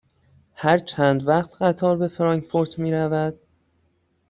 هر 0.55 0.77
چند 0.77 1.27
وقت 1.27 1.55
قطار 1.61 1.97
به 1.97 2.07
فرانکفورت 2.07 2.79
می 2.79 2.91
رود؟ 2.91 3.39